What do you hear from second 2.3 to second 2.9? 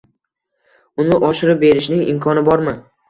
bormi?